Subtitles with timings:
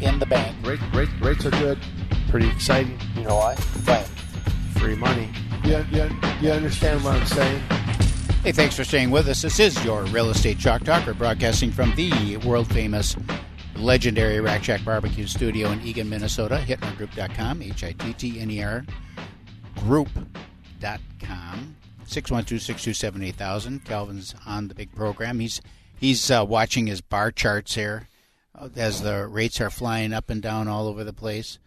[0.00, 0.56] in the bank.
[0.66, 1.78] Rate, rate, rates are good.
[2.28, 2.98] Pretty exciting.
[3.16, 3.54] You know why?
[3.54, 4.04] Fine.
[4.78, 5.30] Free money.
[5.64, 7.60] You, you, you understand what I'm saying?
[8.42, 9.42] Hey, thanks for staying with us.
[9.42, 13.16] This is your Real Estate Chalk Talker, broadcasting from the world famous,
[13.76, 16.62] legendary Rack Shack Barbecue Studio in Eagan, Minnesota.
[16.66, 18.84] HittnerGroup.com, H I T T N E R
[19.76, 21.76] Group.com.
[22.06, 23.84] 612 627 8000.
[23.84, 25.40] Calvin's on the big program.
[25.40, 25.62] He's
[25.96, 28.08] he's uh, watching his bar charts here
[28.76, 31.58] as the rates are flying up and down all over the place.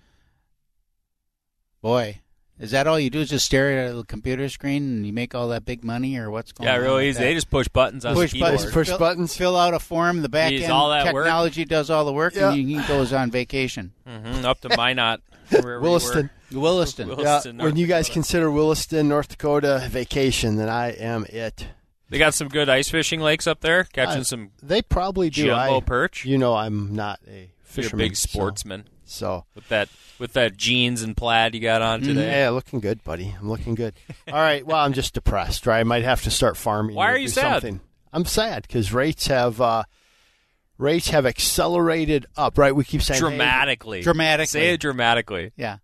[1.81, 2.21] Boy,
[2.59, 3.19] is that all you do?
[3.19, 6.31] Is just stare at a computer screen and you make all that big money, or
[6.31, 6.81] what's going Yeah, on?
[6.81, 7.19] Yeah, real easy.
[7.19, 7.25] that?
[7.25, 8.53] They just push buttons on push the keyboard.
[8.55, 9.37] buttons, Push fill, buttons.
[9.37, 10.21] fill out a form.
[10.21, 11.25] The back He's end all that work.
[11.25, 12.51] technology does all the work, Yeah.
[12.51, 13.93] and he goes on vacation.
[14.07, 15.21] hmm up to Minot.
[15.49, 16.29] wherever we Williston.
[16.51, 17.07] Williston.
[17.09, 18.13] Yeah, North when you guys Dakota.
[18.13, 21.67] consider Williston, North Dakota vacation, then I am it.
[22.07, 22.11] Were.
[22.11, 25.45] They got some good ice fishing lakes up there, catching I- some They probably do.
[25.47, 26.25] jumbo I, perch.
[26.25, 28.05] You know, I'm not a You're a fisherman.
[28.05, 32.07] big sportsman So, with that with that jeans and plaid you got on so.
[32.07, 32.39] today.
[32.41, 33.35] yeah, looking good, buddy.
[33.39, 33.93] I'm looking good.
[34.27, 34.65] All right.
[34.65, 35.67] Well, I'm just depressed.
[35.67, 36.95] Right, I might have to start farming.
[36.95, 37.51] Why are you do sad?
[37.61, 37.81] Something.
[38.11, 39.83] I'm sad because rates have uh,
[40.77, 42.57] rates have accelerated up.
[42.57, 44.01] Right, we keep saying hey, Dramatically.
[44.01, 44.47] Dramatically.
[44.59, 45.51] Say it dramatically.
[45.55, 45.77] Yeah.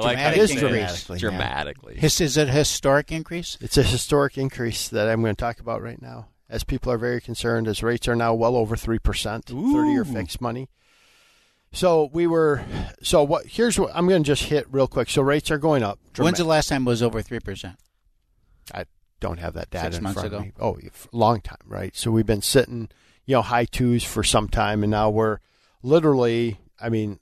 [0.00, 1.20] I like Dramatic you It is say dramatically, yeah.
[1.20, 1.96] Dramatically.
[1.96, 3.56] His, is it a historic increase?
[3.60, 6.28] It's a historic increase that I'm going to talk about right now.
[6.48, 10.40] As people are very concerned, as rates are now well over three percent, thirty-year fixed
[10.40, 10.68] money.
[11.72, 12.64] So we were,
[13.02, 13.46] so what?
[13.46, 15.08] Here's what I'm going to just hit real quick.
[15.08, 16.00] So rates are going up.
[16.16, 17.76] When's the last time it was over 3%?
[18.74, 18.84] I
[19.20, 20.44] don't have that data Six in months front of ago?
[20.44, 20.52] me.
[20.58, 21.94] Oh, f- long time, right?
[21.94, 22.88] So we've been sitting,
[23.26, 25.38] you know, high twos for some time, and now we're
[25.84, 27.20] literally, I mean,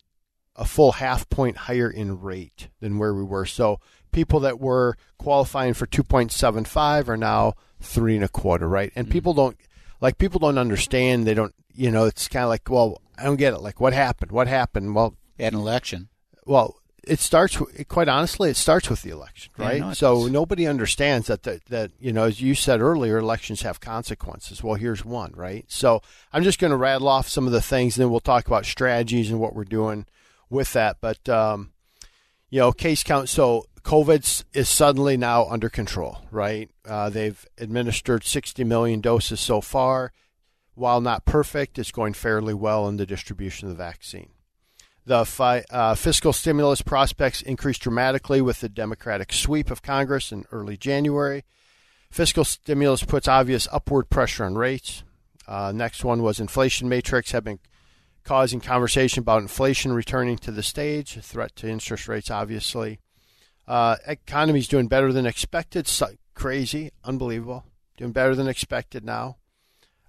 [0.59, 3.47] a full half point higher in rate than where we were.
[3.47, 3.81] So
[4.13, 8.93] people that were qualifying for 2.75 are now three and a quarter, right?
[8.95, 9.11] And mm.
[9.11, 9.57] people don't
[10.01, 11.27] like people don't understand.
[11.27, 13.61] They don't, you know, it's kind of like, well, I don't get it.
[13.61, 14.33] Like, what happened?
[14.33, 14.95] What happened?
[14.95, 16.09] Well, At an election.
[16.45, 17.57] well, it starts.
[17.89, 19.81] Quite honestly, it starts with the election, right?
[19.81, 20.31] know it so does.
[20.31, 24.63] nobody understands that, that that you know, as you said earlier, elections have consequences.
[24.63, 25.65] Well, here's one, right?
[25.69, 26.03] So
[26.33, 28.67] I'm just going to rattle off some of the things, and then we'll talk about
[28.67, 30.05] strategies and what we're doing
[30.51, 30.99] with that.
[31.01, 31.73] But um,
[32.51, 33.29] you know, case count.
[33.29, 36.71] So COVID is suddenly now under control, right?
[36.87, 40.13] Uh, they've administered 60 million doses so far.
[40.75, 44.31] While not perfect, it's going fairly well in the distribution of the vaccine.
[45.05, 50.45] The fi- uh, fiscal stimulus prospects increased dramatically with the Democratic sweep of Congress in
[50.53, 51.45] early January.
[52.11, 55.03] Fiscal stimulus puts obvious upward pressure on rates.
[55.47, 57.59] Uh, next one was inflation matrix have been
[58.29, 62.99] causing conversation about inflation returning to the stage, a threat to interest rates, obviously.
[63.67, 65.87] Uh, economy's doing better than expected.
[65.89, 67.65] So, crazy, unbelievable.
[67.97, 69.39] Doing better than expected now.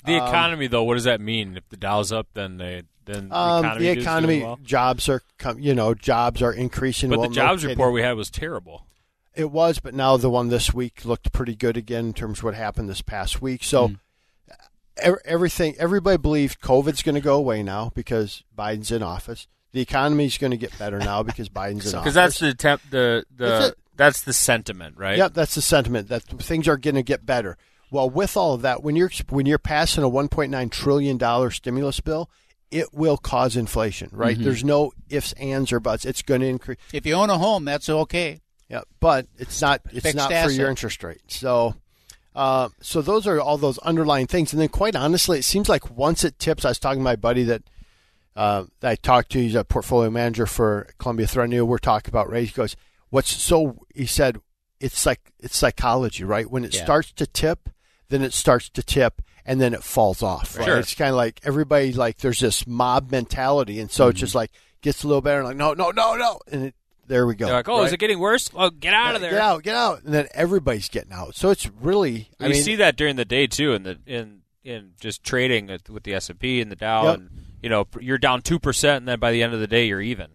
[0.06, 1.56] The Um, economy, though, what does that mean?
[1.58, 4.60] If the Dow's up, then they then the Um, economy, the is economy, doing well?
[4.64, 7.10] jobs are, com- you know, jobs are increasing.
[7.10, 7.76] But Well, the jobs kidding.
[7.76, 8.86] report we had was terrible.
[9.34, 12.44] It was, but now the one this week looked pretty good again in terms of
[12.44, 13.64] what happened this past week.
[13.64, 13.94] So Hmm.
[15.02, 19.48] Ev- everything, everybody believed COVID's going to go away now because Biden's in office.
[19.72, 22.14] The economy's going to get better now because Biden's in office.
[22.14, 23.78] Because that's the temp, the That's the it.
[23.96, 25.18] that's the sentiment, right?
[25.18, 27.58] Yep, that's the sentiment that things are going to get better.
[27.92, 32.00] Well, with all of that, when you're when you're passing a 1.9 trillion dollar stimulus
[32.00, 32.30] bill,
[32.72, 34.36] it will cause inflation, right?
[34.36, 34.44] Mm-hmm.
[34.44, 36.06] There's no ifs, ands, or buts.
[36.06, 36.78] It's going to increase.
[36.94, 38.42] If you own a home, that's okay.
[38.70, 41.22] Yeah, but it's not it's Fixed not for your interest rate.
[41.28, 41.74] So,
[42.36, 44.54] uh, so those are all those underlying things.
[44.54, 47.16] And then, quite honestly, it seems like once it tips, I was talking to my
[47.16, 47.64] buddy that
[48.36, 49.40] uh, that I talked to.
[49.42, 51.68] He's a portfolio manager for Columbia Threadneedle.
[51.68, 52.52] We're talking about rates.
[52.52, 52.76] He goes,
[53.10, 54.40] "What's so?" He said,
[54.80, 56.50] "It's like it's psychology, right?
[56.50, 56.84] When it Yeah.
[56.84, 57.70] starts to tip,
[58.10, 60.56] then it starts to tip." And then it falls off.
[60.58, 60.66] Right?
[60.66, 60.78] Sure.
[60.78, 64.10] It's kind of like everybody like there's this mob mentality, and so Mm-hmm.
[64.12, 64.52] it's just like
[64.82, 65.44] gets a little better.
[65.44, 66.76] Like no, no, no, no, and it,
[67.10, 67.48] there we go.
[67.48, 68.50] They're like, oh, is it getting worse?
[68.56, 69.32] Oh, get out of there.
[69.32, 71.36] Get out, get out, and then everybody's getting out.
[71.36, 74.42] So it's really, I you mean, see that during the day too, in the in
[74.64, 77.16] in just trading with with the S and P and the Dow, Yep.
[77.18, 77.30] and
[77.62, 80.02] you know you're down two percent, and then by the end of the day you're
[80.02, 80.28] even.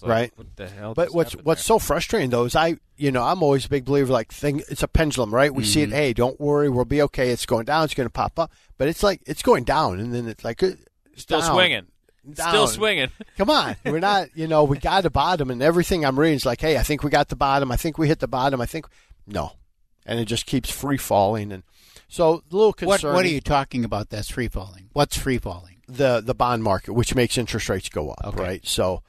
[0.00, 0.32] Like, Right.
[0.36, 0.94] What the hell?
[0.94, 1.76] But what's what's there?
[1.76, 4.84] so frustrating though is I you know I'm always a big believer like thing it's
[4.84, 7.82] a pendulum right we see it hey don't worry we'll be okay it's going down
[7.84, 10.62] it's going to pop up but it's like it's going down and then it's like
[10.62, 10.70] uh,
[11.16, 11.86] still down, swinging?
[12.32, 12.48] Down.
[12.48, 13.10] Still swinging.
[13.38, 16.46] Come on, we're not you know we got the bottom and everything I'm reading is
[16.46, 18.66] like hey I think we got the bottom I think we hit the bottom I
[18.66, 18.86] think
[19.26, 19.52] no,
[20.06, 21.62] and it just keeps free falling and
[22.08, 24.08] so a little What concern What are you talking about?
[24.08, 24.88] That's free falling.
[24.92, 25.78] What's free falling?
[25.88, 28.42] the the bond market, which makes interest rates go up, Okay.
[28.42, 28.66] right?
[28.66, 29.02] So,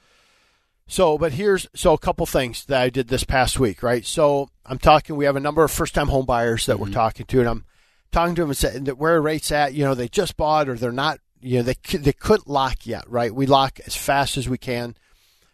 [0.88, 4.04] so but here's so a couple things that I did this past week, right?
[4.04, 5.16] So I'm talking.
[5.16, 6.94] We have a number of first time home buyers that we're mm-hmm.
[6.94, 7.64] talking to, and I'm
[8.10, 9.74] talking to them and saying that where rates at.
[9.74, 11.20] You know, they just bought or they're not.
[11.40, 13.34] You know, they they couldn't lock yet, right?
[13.34, 14.96] We lock as fast as we can.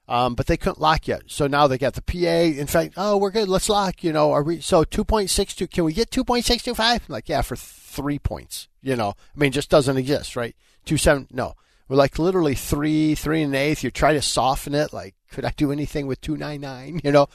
[0.08, 1.22] Um, but they couldn't lock yet.
[1.26, 2.60] So now they got the PA.
[2.60, 3.48] In fact, oh, we're good.
[3.48, 4.04] Let's lock.
[4.04, 4.60] You know, are we?
[4.60, 5.66] So two point six two.
[5.66, 7.08] Can we get two point six two five?
[7.08, 8.68] Like, yeah, for three points.
[8.82, 10.54] You know, I mean, just doesn't exist, right?
[10.84, 11.26] Two seven.
[11.32, 11.54] No,
[11.88, 13.82] we're like literally three, three and an eighth.
[13.82, 14.92] You try to soften it.
[14.92, 17.00] Like, could I do anything with two nine nine?
[17.04, 17.28] You know,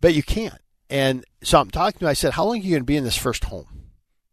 [0.00, 0.60] but you can't.
[0.90, 2.08] And so I'm talking to.
[2.08, 3.81] I said, how long are you going to be in this first home?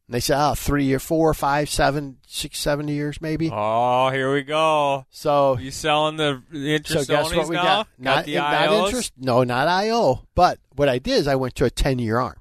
[0.10, 3.52] And they said, oh, three or four, five, seven, six, seven years maybe.
[3.54, 5.06] Oh, here we go.
[5.12, 7.64] So You selling the the so interest guess what we now?
[7.64, 7.88] got?
[8.00, 9.14] Not, the eh, not interest.
[9.20, 10.26] No, not IO.
[10.34, 12.38] But what I did is I went to a ten-year arm.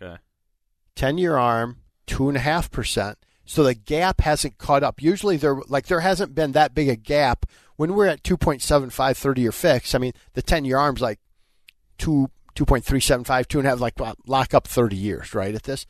[0.00, 0.16] Okay.
[0.96, 1.76] Ten-year arm,
[2.06, 3.18] two and a half percent.
[3.44, 5.02] So the gap hasn't caught up.
[5.02, 7.44] Usually there, like there hasn't been that big a gap
[7.76, 9.94] when we're at 2.75 30-year fix.
[9.94, 11.18] I mean, the ten-year arm's like
[11.98, 13.94] two, 2.375, two and a half, like
[14.26, 15.54] lock up 30 years, right?
[15.54, 15.84] At this,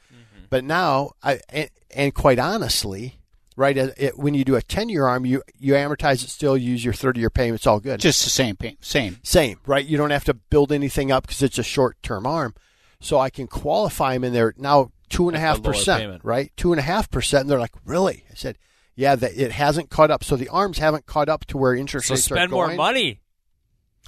[0.50, 3.14] but now I and, and quite honestly.
[3.56, 6.84] Right, it, it, when you do a ten-year arm, you you amortize it still, use
[6.84, 7.98] your thirty-year payments, all good.
[7.98, 8.54] Just the same.
[8.54, 9.18] pay- Same.
[9.24, 9.84] Same, right?
[9.84, 12.54] You don't have to build anything up because it's a short term arm.
[13.00, 15.72] So I can qualify them in there now two and a At half a lower
[15.72, 16.24] percent, payment.
[16.24, 16.52] right?
[16.56, 17.40] Two and a half percent.
[17.42, 18.22] And they're like, really?
[18.30, 18.58] I said,
[18.94, 20.22] yeah, that it hasn't caught up.
[20.22, 23.18] So the arms haven't caught up to where interest So rates are spend more money.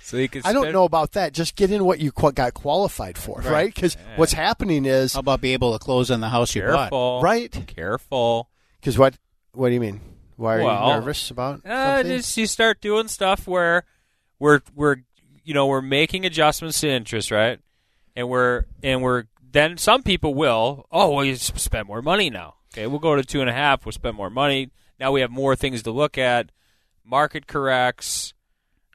[0.02, 0.42] So you can.
[0.44, 1.32] I don't spend- know about that.
[1.32, 3.50] Just get in what you qu- got qualified for, Right.
[3.50, 3.74] right?
[3.74, 6.90] Because what's happening is, How about be able to close on the house you bought?
[6.90, 7.20] Careful.
[7.22, 7.66] right?
[7.66, 8.48] Careful.
[8.80, 9.16] Because what?
[9.52, 10.00] What do you mean?
[10.36, 12.16] Why are Well, you nervous about Uh, something?
[12.16, 13.84] just you start doing stuff where
[14.38, 14.96] we're we're
[15.44, 17.58] you know we're making adjustments to interest, right?
[18.16, 22.30] And we're and we're then some people will oh well you s- spend more money
[22.30, 22.54] now.
[22.72, 23.84] Okay, we'll go to two and a half.
[23.84, 24.70] We'll spend more money.
[24.98, 26.50] Now we have more things to look at.
[27.04, 28.32] Market corrects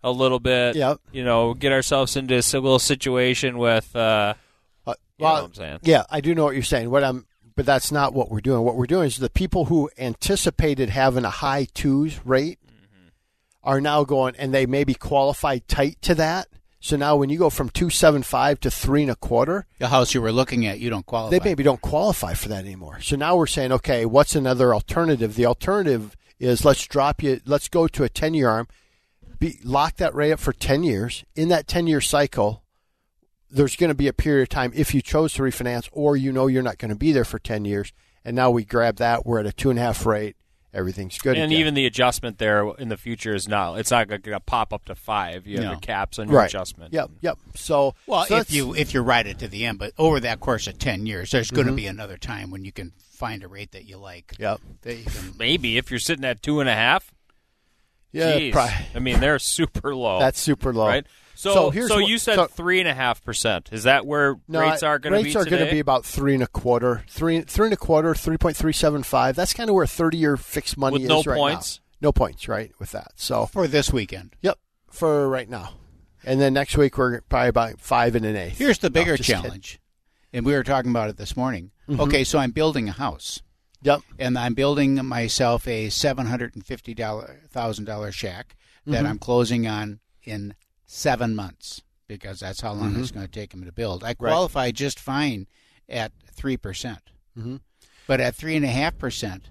[0.06, 0.76] a little bit.
[0.78, 1.02] Yep.
[1.12, 3.94] You know, get ourselves into a little situation with.
[3.96, 4.36] Uh,
[4.88, 5.80] Uh, you know well, what I'm saying?
[5.84, 6.90] Yeah, I do know what you're saying.
[6.90, 7.26] What I'm,
[7.56, 8.64] but that's not what we're doing.
[8.64, 12.60] What we're doing is the people who anticipated having a high twos rate
[13.64, 16.48] are now going, and they maybe qualified tight to that.
[16.80, 19.88] So now, when you go from two seven five to three and a quarter, The
[19.88, 21.40] house you were looking at, you don't qualify.
[21.40, 23.00] they maybe don't qualify for that anymore.
[23.02, 25.34] So now we're saying, okay, what's another alternative?
[25.34, 28.68] The alternative is let's drop you, let's go to a ten year arm,
[29.40, 31.24] be, lock that rate up for ten years.
[31.36, 32.64] In that ten year cycle,
[33.50, 36.32] there's going to be a period of time if you chose to refinance, or you
[36.32, 37.94] know you're not going to be there for ten years.
[38.24, 40.36] And now we grab that, we're at a two and a half rate,
[40.74, 41.36] everything's good.
[41.38, 41.60] And again.
[41.60, 43.76] even the adjustment there in the future is not.
[43.78, 45.46] It's not going to pop up to five.
[45.46, 45.72] You have No.
[45.74, 46.92] your caps on your right, adjustment.
[46.92, 47.38] Yep, yep.
[47.56, 50.40] So Well, so if you if you ride it to the end, but over that
[50.40, 51.76] course of ten years, there's going to Mm-hmm.
[51.78, 54.34] be another time when you can find a rate that you like.
[54.40, 54.60] Yep.
[54.82, 57.14] That you can, Maybe if you're sitting at two and a half.
[58.16, 58.54] Yeah, Geez.
[58.54, 60.20] probably- I mean, they're super low.
[60.20, 60.88] that's super low.
[60.88, 61.06] right.
[61.38, 63.68] So, So so, what- you said so- three and a half percent.
[63.74, 66.06] Is that where No, rates are going to be rates are going to be about
[66.06, 69.36] three and a quarter, three three and a quarter, three point three seven five.
[69.36, 71.82] That's kind of where thirty year fixed money With is no right points?
[72.02, 72.08] now.
[72.08, 72.72] No points, right?
[72.80, 74.36] With that, so for this weekend.
[74.42, 75.72] yep, for right now,
[76.24, 78.58] and then next week we're probably about five and an eighth.
[78.58, 79.42] Here's the No, bigger kidding.
[79.42, 79.80] challenge,
[80.32, 81.72] and we were talking about it this morning.
[81.90, 82.00] Mm-hmm.
[82.02, 83.42] Okay, so I'm building a house,
[83.86, 84.02] Yep.
[84.20, 89.08] and I'm building myself a seven hundred and fifty thousand dollar shack that Mm-hmm.
[89.08, 90.54] I'm closing on in
[90.86, 93.02] seven months because that's how long Mm-hmm.
[93.02, 94.04] it's going to take them to build.
[94.04, 95.48] I qualify just fine
[95.90, 97.62] at three percent, Mhm.
[98.08, 99.50] but at three and a half percent,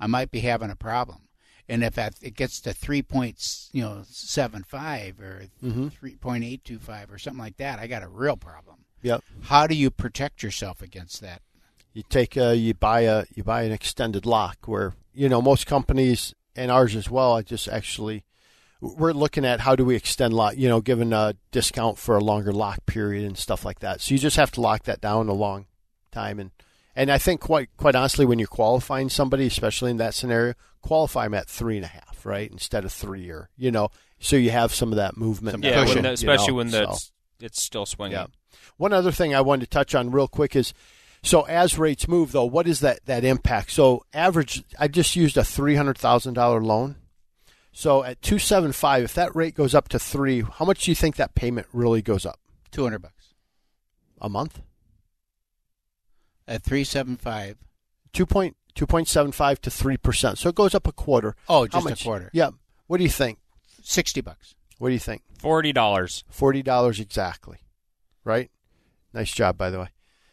[0.00, 1.22] I might be having a problem.
[1.70, 6.16] And if it gets to three point you know seven five or Mm-hmm.
[6.20, 8.84] point eight two five or something like that, I got a real problem.
[9.02, 9.22] Yep.
[9.42, 11.42] How do you protect yourself against that?
[11.98, 15.66] You take a, you buy a, you buy an extended lock where you know most
[15.66, 17.32] companies and ours as well.
[17.32, 18.22] I just actually,
[18.80, 22.22] we're looking at how do we extend lock, you know, given a discount for a
[22.22, 24.00] longer lock period and stuff like that.
[24.00, 25.66] So you just have to lock that down a long
[26.12, 26.52] time and.
[26.94, 31.24] And I think quite quite honestly, when you're qualifying somebody, especially in that scenario, qualify
[31.24, 34.50] them at three and a half, right, instead of three or you know, so you
[34.50, 35.54] have some of that movement.
[35.54, 36.78] Some yeah, cushion, when the, you especially know, when so.
[36.80, 38.18] that's it's still swinging.
[38.18, 38.26] Yeah.
[38.78, 40.74] One other thing I wanted to touch on real quick is
[41.22, 43.72] so as rates move though, what is that that impact?
[43.72, 46.96] So average I just used a three hundred thousand dollar loan.
[47.72, 50.90] So at two seven five, if that rate goes up to three, how much do
[50.90, 52.38] you think that payment really goes up?
[52.70, 53.34] Two hundred bucks
[54.20, 54.60] A month?
[56.46, 57.56] at three seven five.
[58.12, 60.38] Two point two point seven five to three percent.
[60.38, 61.36] So it goes up a quarter.
[61.48, 62.30] Oh, How just a quarter.
[62.32, 62.50] Yeah.
[62.86, 63.38] What do you think?
[63.82, 64.54] Sixty bucks.
[64.78, 65.22] What do you think?
[65.38, 66.24] Forty dollars.
[66.30, 67.58] Forty dollars exactly.
[68.24, 68.50] Right?
[69.12, 69.88] Nice job by the way.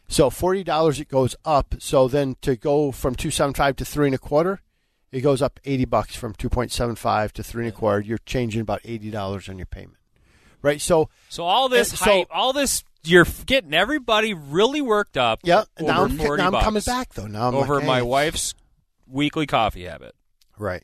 [0.08, 1.74] So forty dollars it goes up.
[1.78, 4.60] So then to go from two seven five to three and a quarter,
[5.10, 8.00] it goes up eighty bucks from two point seven five to three and a quarter.
[8.00, 9.98] You're changing about eighty dollars on your payment.
[10.62, 10.80] Right?
[10.80, 15.40] So So all this And so- hype, all this, you're getting everybody really worked up.
[15.44, 17.26] yeah, over now I'm, 40 now I'm coming back though.
[17.26, 18.54] Now I'm over like, my wife's
[19.06, 20.14] weekly coffee habit.
[20.58, 20.82] Right.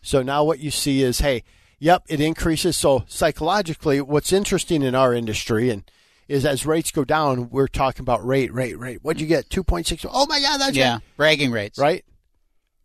[0.00, 1.44] So now what you see is, hey,
[1.78, 2.76] yep, it increases.
[2.76, 5.88] So psychologically, what's interesting in our industry and
[6.28, 8.98] is as rates go down, we're talking about rate, rate, rate.
[9.02, 9.50] What'd you get?
[9.50, 10.04] Two point six.
[10.10, 11.02] Oh my God, that's Yeah, it.
[11.16, 11.78] bragging rates.
[11.78, 12.04] Right.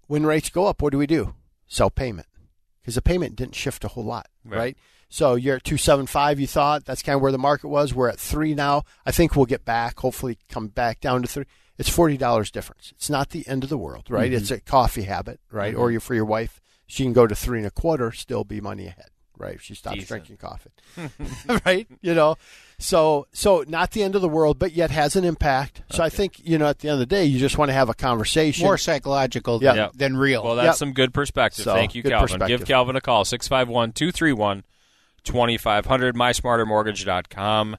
[0.08, 1.36] When rates go up, what do we do?
[1.68, 2.28] Sell payment
[2.82, 4.28] because the payment didn't shift a whole lot.
[4.46, 4.58] Right.
[4.58, 4.78] Right.
[5.10, 6.40] So you're at two seven five.
[6.40, 7.94] You thought that's kind of where the market was.
[7.94, 8.84] We're at three now.
[9.06, 10.00] I think we'll get back.
[10.00, 11.46] Hopefully, come back down to three.
[11.78, 12.92] It's forty dollars difference.
[12.96, 14.32] It's not the end of the world, right?
[14.32, 14.38] Mm-hmm.
[14.42, 15.74] It's a coffee habit, right?
[15.74, 15.82] Mm-hmm.
[15.82, 18.60] Or you for your wife, she can go to three and a quarter, still be
[18.60, 19.56] money ahead, right?
[19.56, 20.26] If she stops Decent.
[20.26, 20.70] drinking coffee,
[21.66, 21.88] right?
[22.02, 22.38] You know,
[22.80, 25.82] so so not the end of the world, but yet has an impact.
[25.92, 27.74] So I think you know at the end of the day, you just want to
[27.74, 28.66] have a conversation.
[28.66, 29.74] More psychological Yeah.
[29.74, 30.44] than, than real.
[30.44, 30.76] Well, that's Yep.
[30.76, 31.64] some good perspective.
[31.66, 32.42] So, Thank you, Calvin.
[32.48, 34.64] Give Calvin a call, 651 231
[35.24, 37.78] 2500, mysmartermortgage.com.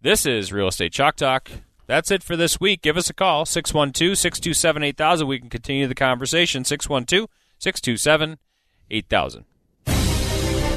[0.00, 1.50] This is Real Estate Chalk Talk.
[1.86, 2.82] That's it for this week.
[2.82, 5.26] Give us a call, 612 627 8000.
[5.28, 8.38] We can continue the conversation, 612 627
[8.90, 9.44] 8000.